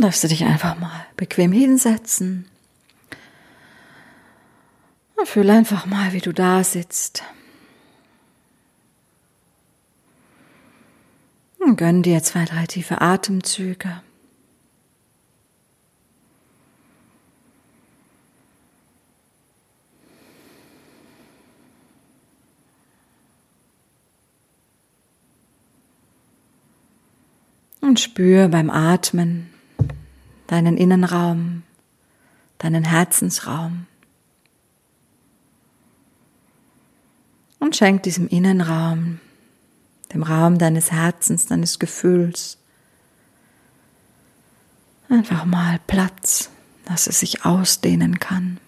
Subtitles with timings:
[0.00, 2.48] Darfst du dich einfach mal bequem hinsetzen.
[5.16, 7.24] Und fühl einfach mal, wie du da sitzt.
[11.58, 14.00] Und gönn dir zwei, drei tiefe Atemzüge.
[27.80, 29.57] Und spür beim Atmen
[30.48, 31.62] deinen Innenraum,
[32.58, 33.86] deinen Herzensraum.
[37.60, 39.20] Und schenk diesem Innenraum,
[40.12, 42.58] dem Raum deines Herzens, deines Gefühls,
[45.08, 46.50] einfach mal Platz,
[46.86, 48.58] dass es sich ausdehnen kann.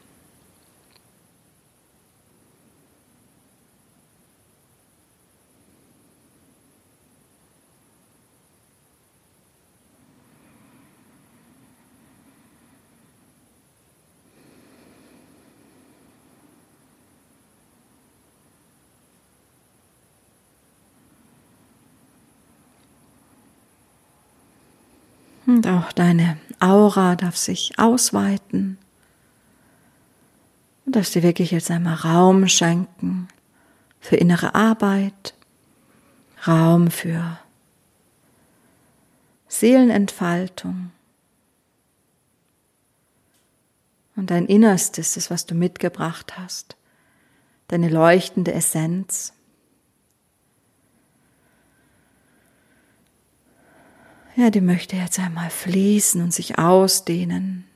[25.51, 28.79] Und auch deine Aura darf sich ausweiten.
[30.85, 33.27] Du darfst dir wirklich jetzt einmal Raum schenken
[33.99, 35.35] für innere Arbeit,
[36.47, 37.37] Raum für
[39.49, 40.93] Seelenentfaltung.
[44.15, 46.77] Und dein Innerstes, das, was du mitgebracht hast,
[47.67, 49.33] deine leuchtende Essenz.
[54.41, 57.67] Ja, die möchte jetzt einmal fließen und sich ausdehnen.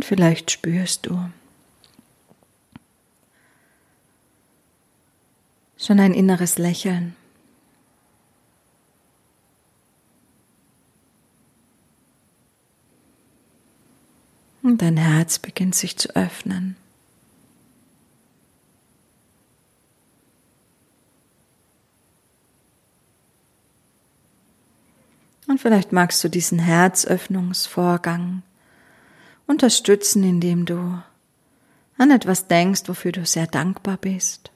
[0.00, 1.30] Und vielleicht spürst du
[5.76, 7.14] schon ein inneres Lächeln.
[14.62, 16.76] Und dein Herz beginnt sich zu öffnen.
[25.46, 28.42] Und vielleicht magst du diesen Herzöffnungsvorgang
[29.50, 31.02] unterstützen, indem du
[31.98, 34.50] an etwas denkst, wofür du sehr dankbar bist.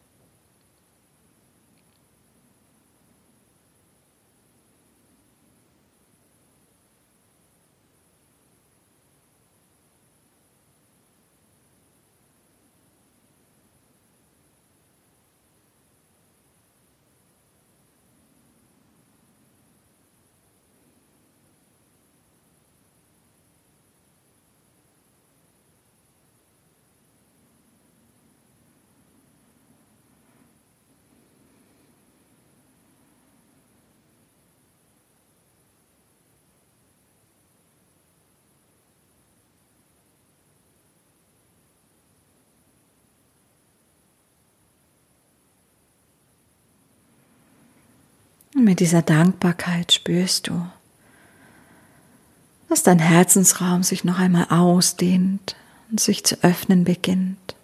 [48.54, 50.66] Und mit dieser Dankbarkeit spürst du,
[52.68, 55.56] dass dein Herzensraum sich noch einmal ausdehnt
[55.90, 57.56] und sich zu öffnen beginnt.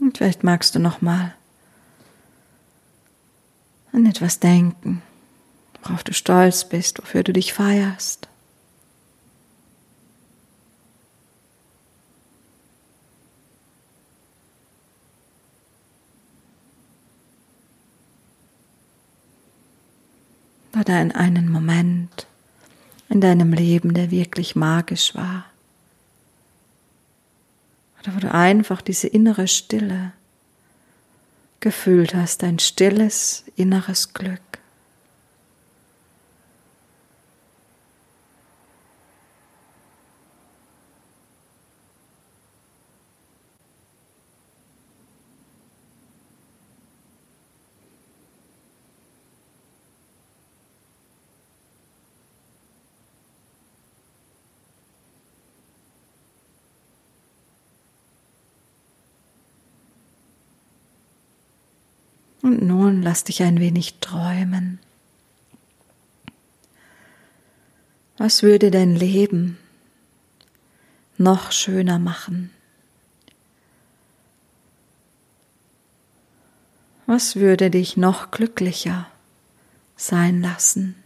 [0.00, 1.34] Und vielleicht magst du noch mal
[3.92, 5.02] an etwas denken
[5.82, 8.28] worauf du stolz bist, wofür du dich feierst.
[20.72, 22.26] War da in einen Moment
[23.10, 25.44] in deinem Leben, der wirklich magisch war?
[28.00, 30.12] Oder wo du einfach diese innere Stille
[31.60, 34.51] gefühlt hast, ein stilles inneres Glück?
[62.42, 64.80] Und nun lass dich ein wenig träumen.
[68.18, 69.58] Was würde dein Leben
[71.18, 72.50] noch schöner machen?
[77.06, 79.06] Was würde dich noch glücklicher
[79.96, 80.96] sein lassen?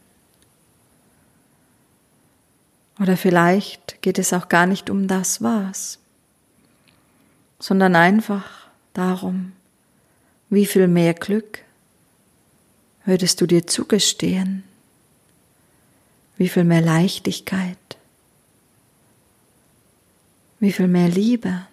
[2.99, 5.99] Oder vielleicht geht es auch gar nicht um das Was,
[7.59, 9.53] sondern einfach darum,
[10.49, 11.65] wie viel mehr Glück
[13.05, 14.65] würdest du dir zugestehen,
[16.37, 17.79] wie viel mehr Leichtigkeit,
[20.61, 21.67] wie viel mehr Liebe.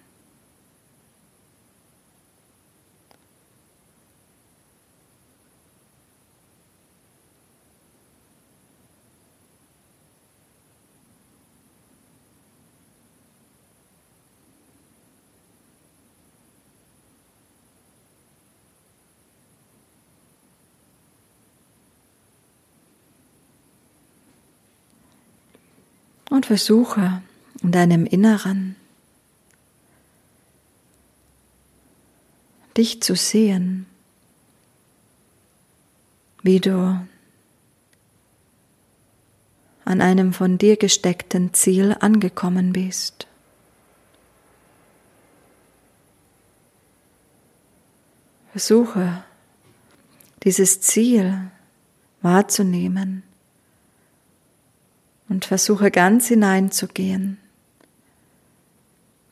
[26.43, 27.21] Und versuche
[27.61, 28.75] in deinem Inneren
[32.75, 33.85] dich zu sehen,
[36.41, 36.99] wie du
[39.85, 43.25] an einem von dir gesteckten Ziel angekommen bist.
[48.51, 49.23] Versuche
[50.43, 51.51] dieses Ziel
[52.21, 53.23] wahrzunehmen
[55.29, 57.37] und versuche ganz hineinzugehen,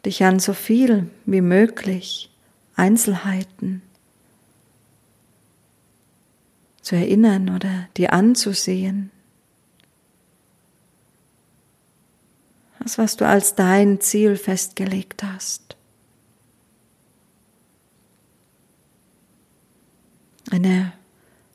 [0.06, 2.32] dich an so viel wie möglich
[2.76, 3.82] Einzelheiten
[6.82, 9.12] zu erinnern oder dir anzusehen.
[12.80, 15.78] Das, was du als dein Ziel festgelegt hast.
[20.50, 20.92] Eine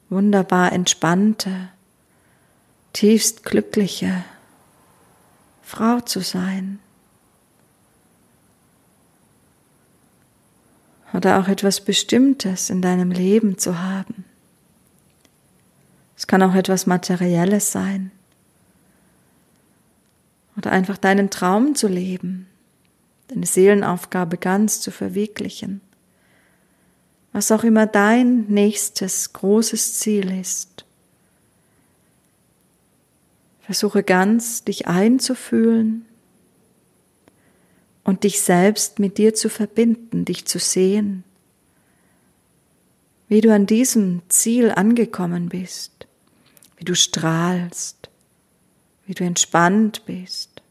[0.08, 1.68] wunderbar entspannte,
[2.96, 4.24] tiefst glückliche
[5.60, 6.78] Frau zu sein.
[11.12, 14.24] Oder auch etwas Bestimmtes in deinem Leben zu haben.
[16.16, 18.12] Es kann auch etwas Materielles sein.
[20.56, 22.46] Oder einfach deinen Traum zu leben,
[23.28, 25.82] deine Seelenaufgabe ganz zu verwirklichen.
[27.34, 30.85] Was auch immer dein nächstes großes Ziel ist.
[33.66, 36.06] Versuche ganz, dich einzufühlen
[38.04, 41.24] und dich selbst mit dir zu verbinden, dich zu sehen,
[43.26, 46.06] wie du an diesem Ziel angekommen bist,
[46.76, 48.08] wie du strahlst,
[49.06, 50.62] wie du entspannt bist.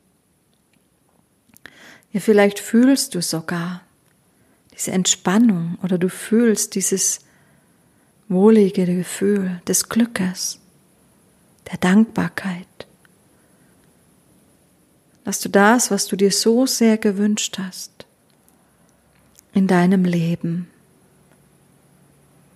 [2.13, 3.81] Ja, vielleicht fühlst du sogar
[4.73, 7.19] diese Entspannung oder du fühlst dieses
[8.29, 10.61] wohlige Gefühl des Glückes,
[11.71, 12.67] der Dankbarkeit
[15.25, 18.05] dass du das, was du dir so sehr gewünscht hast,
[19.53, 20.69] in deinem Leben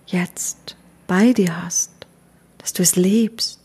[0.06, 0.76] jetzt
[1.06, 1.90] bei dir hast,
[2.58, 3.59] dass du es lebst.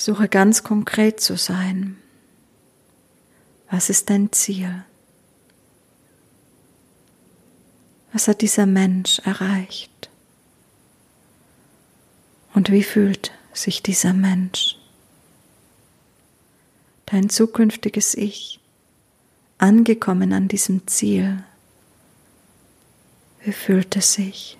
[0.00, 1.98] Versuche ganz konkret zu sein.
[3.70, 4.82] Was ist dein Ziel?
[8.10, 10.08] Was hat dieser Mensch erreicht?
[12.54, 14.78] Und wie fühlt sich dieser Mensch?
[17.04, 18.58] Dein zukünftiges Ich,
[19.58, 21.44] angekommen an diesem Ziel,
[23.44, 24.56] wie fühlt es sich?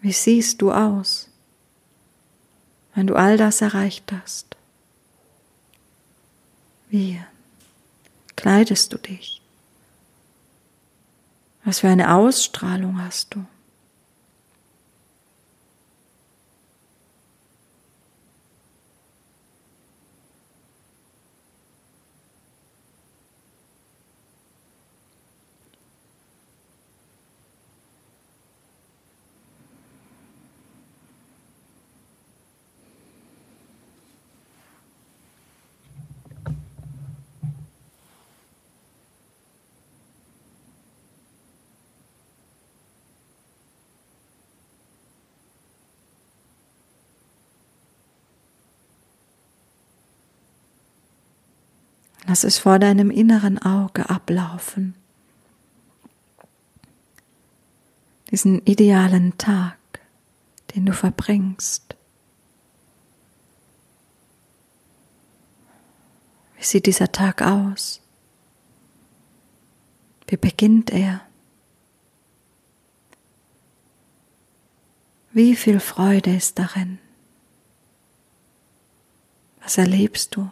[0.00, 1.27] Wie siehst du aus?
[2.98, 4.56] Wenn du all das erreicht hast?
[6.88, 7.22] Wie
[8.34, 9.40] kleidest du dich?
[11.62, 13.46] Was für eine Ausstrahlung hast du?
[52.28, 54.94] Lass es vor deinem inneren Auge ablaufen.
[58.30, 59.78] Diesen idealen Tag,
[60.74, 61.96] den du verbringst.
[66.58, 68.02] Wie sieht dieser Tag aus?
[70.26, 71.22] Wie beginnt er?
[75.32, 76.98] Wie viel Freude ist darin?
[79.62, 80.50] Was erlebst du?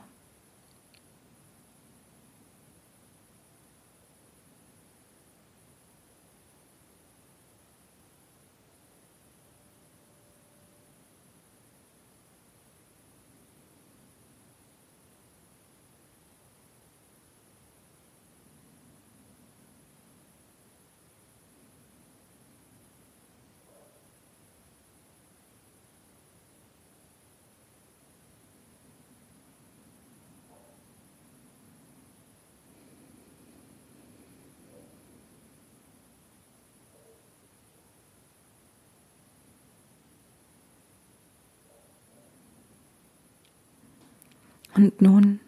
[44.76, 45.40] Und nun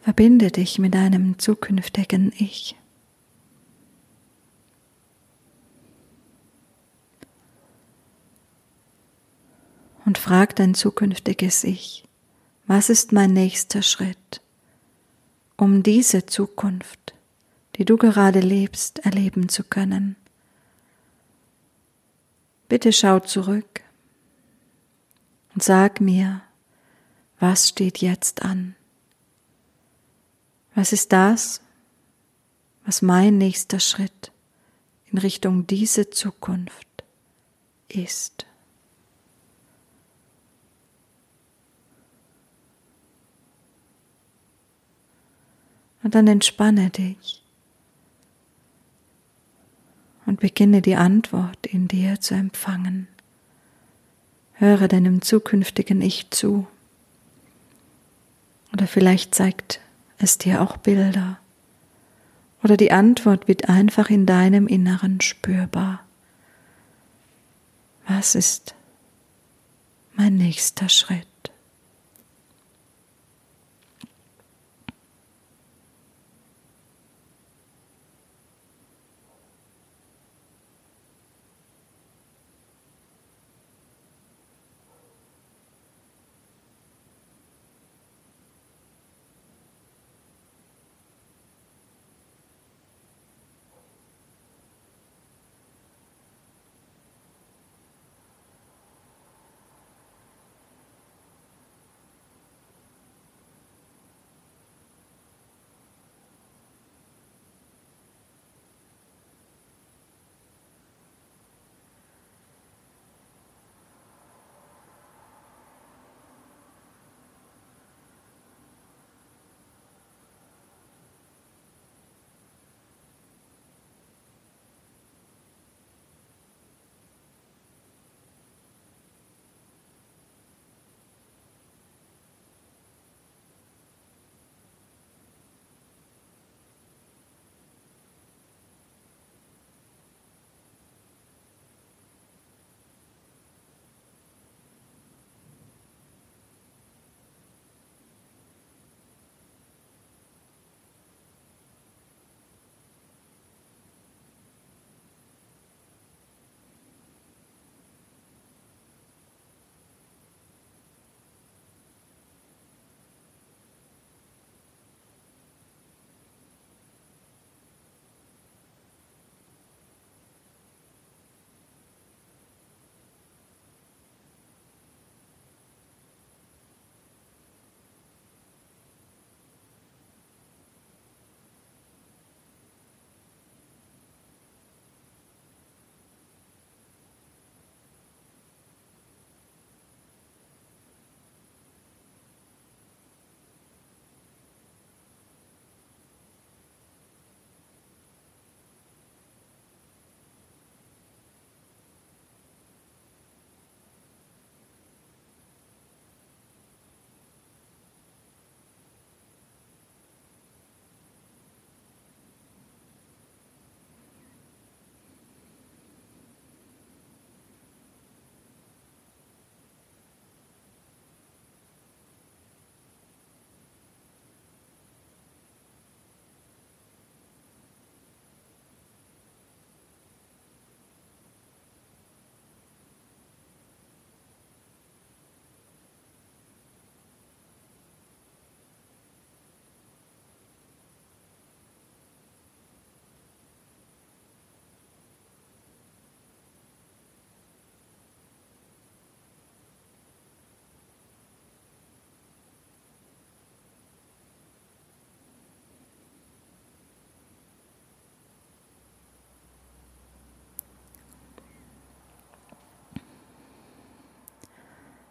[0.00, 2.74] verbinde dich mit deinem zukünftigen Ich.
[10.04, 12.04] Und frag dein zukünftiges Ich,
[12.66, 14.40] was ist mein nächster Schritt,
[15.56, 17.14] um diese Zukunft,
[17.76, 20.16] die du gerade lebst, erleben zu können.
[22.68, 23.82] Bitte schau zurück
[25.54, 26.42] und sag mir,
[27.40, 28.74] was steht jetzt an?
[30.74, 31.60] Was ist das,
[32.84, 34.32] was mein nächster Schritt
[35.10, 37.04] in Richtung diese Zukunft
[37.88, 38.46] ist?
[46.02, 47.42] Und dann entspanne dich
[50.26, 53.08] und beginne die Antwort in dir zu empfangen.
[54.52, 56.66] Höre deinem zukünftigen Ich zu.
[58.78, 59.80] Oder vielleicht zeigt
[60.18, 61.40] es dir auch Bilder.
[62.62, 66.04] Oder die Antwort wird einfach in deinem Inneren spürbar.
[68.06, 68.76] Was ist
[70.14, 71.26] mein nächster Schritt?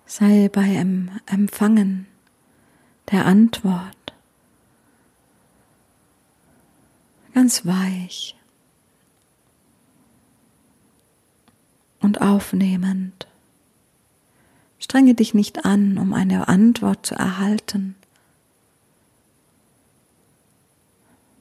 [0.09, 2.07] Sei beim Empfangen
[3.11, 4.13] der Antwort
[7.33, 8.37] ganz weich
[11.99, 13.27] und aufnehmend.
[14.79, 17.95] Strenge dich nicht an, um eine Antwort zu erhalten.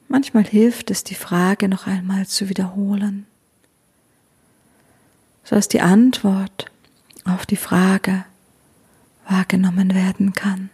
[0.09, 3.27] Manchmal hilft es, die Frage noch einmal zu wiederholen,
[5.45, 6.69] so dass die Antwort
[7.23, 8.25] auf die Frage
[9.29, 10.69] wahrgenommen werden kann.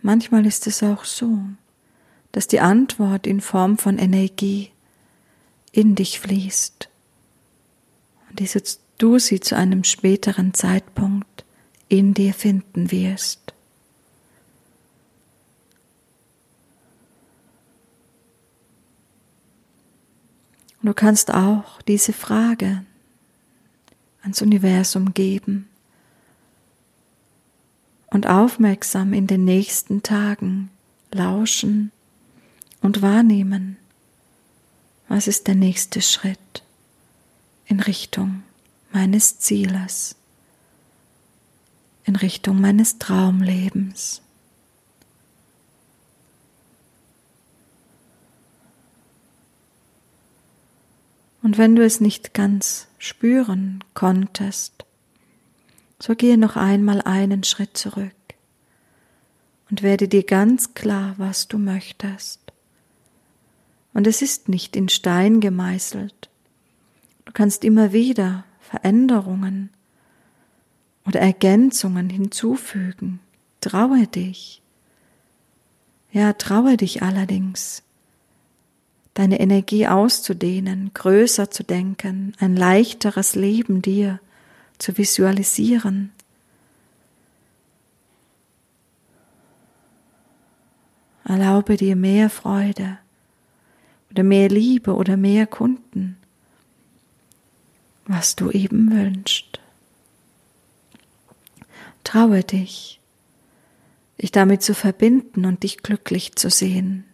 [0.00, 1.38] Manchmal ist es auch so,
[2.32, 4.70] dass die Antwort in Form von Energie
[5.70, 6.88] in dich fließt
[8.30, 8.40] und
[8.98, 11.44] du sie zu einem späteren Zeitpunkt
[11.88, 13.54] in dir finden wirst.
[20.82, 22.84] Du kannst auch diese Frage
[24.22, 25.68] ans Universum geben
[28.06, 30.70] und aufmerksam in den nächsten Tagen
[31.12, 31.92] lauschen
[32.80, 33.76] und wahrnehmen,
[35.08, 36.62] was ist der nächste Schritt
[37.66, 38.42] in Richtung
[38.92, 40.16] meines Zieles,
[42.04, 44.20] in Richtung meines Traumlebens.
[51.42, 54.84] Und wenn du es nicht ganz spüren konntest,
[55.98, 58.14] so gehe noch einmal einen Schritt zurück
[59.68, 62.40] und werde dir ganz klar, was du möchtest.
[63.92, 66.30] Und es ist nicht in Stein gemeißelt.
[67.24, 69.70] Du kannst immer wieder Veränderungen
[71.04, 73.18] oder Ergänzungen hinzufügen.
[73.60, 74.62] Traue dich.
[76.12, 77.82] Ja, traue dich allerdings
[79.14, 84.20] deine Energie auszudehnen, größer zu denken, ein leichteres Leben dir
[84.78, 86.12] zu visualisieren.
[91.24, 92.98] Erlaube dir mehr Freude
[94.10, 96.16] oder mehr Liebe oder mehr Kunden,
[98.06, 99.60] was du eben wünschst.
[102.02, 103.00] Traue dich,
[104.20, 107.04] dich damit zu verbinden und dich glücklich zu sehen.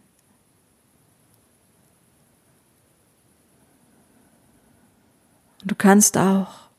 [5.63, 6.69] Du kannst auch,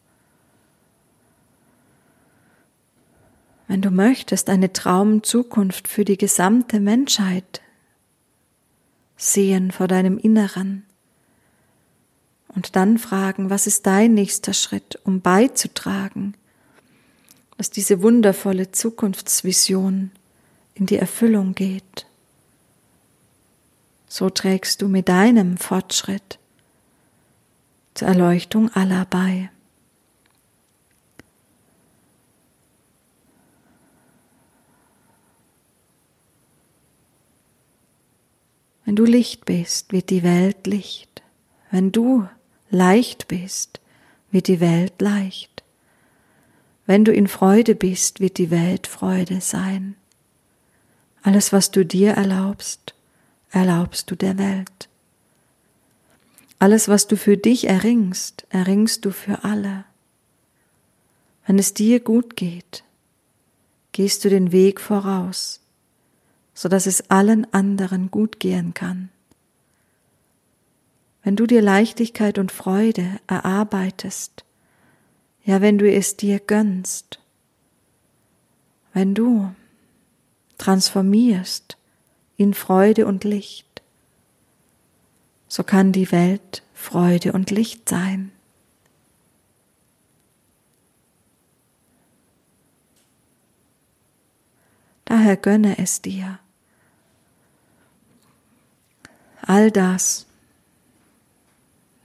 [3.68, 7.60] wenn du möchtest, eine Traumzukunft für die gesamte Menschheit
[9.16, 10.84] sehen vor deinem Inneren
[12.48, 16.34] und dann fragen, was ist dein nächster Schritt, um beizutragen,
[17.56, 20.10] dass diese wundervolle Zukunftsvision
[20.74, 22.06] in die Erfüllung geht.
[24.08, 26.39] So trägst du mit deinem Fortschritt
[28.02, 29.50] Erleuchtung aller bei.
[38.84, 41.22] Wenn du Licht bist, wird die Welt Licht.
[41.70, 42.28] Wenn du
[42.70, 43.80] leicht bist,
[44.32, 45.62] wird die Welt leicht.
[46.86, 49.94] Wenn du in Freude bist, wird die Welt Freude sein.
[51.22, 52.96] Alles, was du dir erlaubst,
[53.50, 54.89] erlaubst du der Welt.
[56.60, 59.86] Alles, was du für dich erringst, erringst du für alle.
[61.46, 62.84] Wenn es dir gut geht,
[63.92, 65.60] gehst du den Weg voraus,
[66.52, 69.08] so dass es allen anderen gut gehen kann.
[71.22, 74.44] Wenn du dir Leichtigkeit und Freude erarbeitest,
[75.46, 77.20] ja, wenn du es dir gönnst,
[78.92, 79.50] wenn du
[80.58, 81.78] transformierst
[82.36, 83.69] in Freude und Licht,
[85.50, 88.30] so kann die Welt Freude und Licht sein.
[95.04, 96.38] Daher gönne es dir.
[99.42, 100.26] All das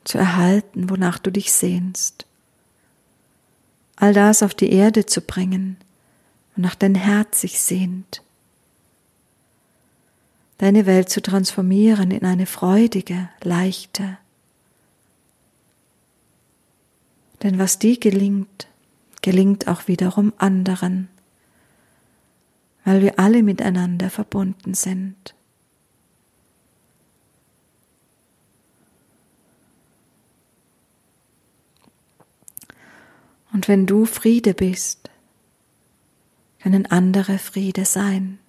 [0.06, 2.26] zu erhalten, wonach du dich sehnst.
[3.96, 5.78] All das auf die Erde zu bringen,
[6.56, 8.25] wonach dein Herz sich sehnt
[10.58, 14.18] deine Welt zu transformieren in eine freudige, leichte.
[17.44, 18.68] Denn was dir gelingt,
[19.22, 21.10] gelingt auch wiederum anderen,
[22.86, 25.36] weil wir alle miteinander verbunden sind.
[33.52, 35.10] Und wenn du Friede bist,
[36.60, 38.40] können andere Friede sein.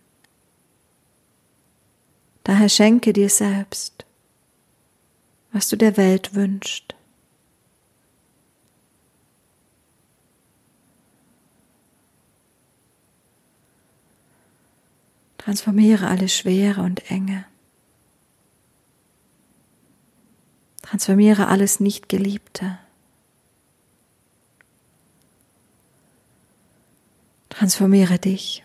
[2.47, 4.07] Daher schenke dir selbst,
[5.51, 6.95] was du der Welt wünschst.
[15.39, 17.47] Transformiere alle Schwere und Enge.
[20.83, 22.79] Transformiere alles Nichtgeliebte.
[27.49, 28.65] Transformiere dich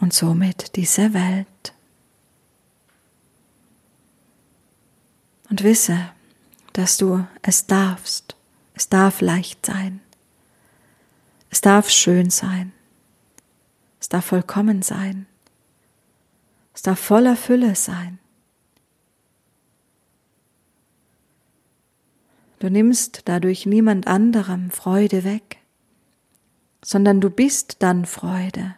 [0.00, 1.46] und somit diese Welt.
[5.48, 6.10] Und wisse,
[6.72, 8.36] dass du es darfst.
[8.74, 10.00] Es darf leicht sein.
[11.50, 12.72] Es darf schön sein.
[14.00, 15.26] Es darf vollkommen sein.
[16.74, 18.18] Es darf voller Fülle sein.
[22.58, 25.58] Du nimmst dadurch niemand anderem Freude weg,
[26.82, 28.76] sondern du bist dann Freude,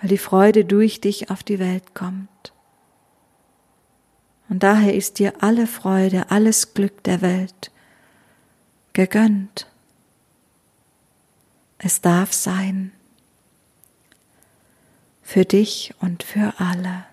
[0.00, 2.51] weil die Freude durch dich auf die Welt kommt.
[4.48, 7.70] Und daher ist dir alle Freude, alles Glück der Welt
[8.92, 9.66] gegönnt.
[11.78, 12.92] Es darf sein
[15.22, 17.11] für dich und für alle.